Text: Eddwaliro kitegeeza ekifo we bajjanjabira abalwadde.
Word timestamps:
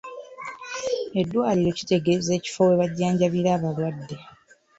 Eddwaliro 1.19 1.71
kitegeeza 1.77 2.31
ekifo 2.37 2.61
we 2.67 2.79
bajjanjabira 2.81 3.49
abalwadde. 3.57 4.15